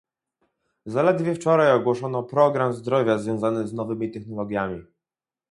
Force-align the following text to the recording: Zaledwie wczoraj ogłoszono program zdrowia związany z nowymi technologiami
Zaledwie 0.85 1.35
wczoraj 1.35 1.71
ogłoszono 1.73 2.23
program 2.23 2.73
zdrowia 2.73 3.17
związany 3.17 3.67
z 3.67 3.73
nowymi 3.73 4.11
technologiami 4.11 4.83